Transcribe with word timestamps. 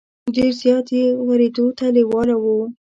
ډېر 0.35 0.51
زیات 0.61 0.87
یې 0.97 1.05
ورېدو 1.27 1.65
ته 1.77 1.85
لېواله 1.95 2.35
وو. 2.43 2.57